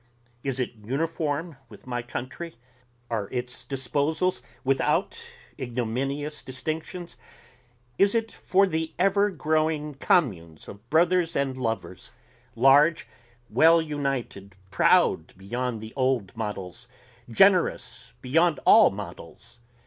[0.43, 2.55] Is it uniform with my country?
[3.11, 5.21] Are its disposals without
[5.59, 7.17] ignominious distinctions?
[7.99, 12.11] Is it for the ever growing communes of brothers and lovers,
[12.55, 13.05] large,
[13.47, 16.87] well united, proud beyond the old models,
[17.29, 19.59] generous beyond all models?